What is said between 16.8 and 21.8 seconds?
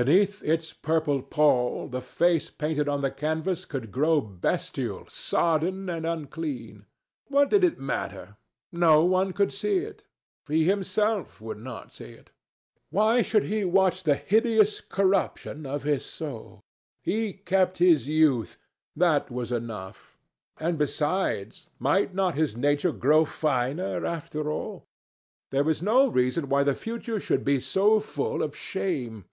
He kept his youth—that was enough. And, besides,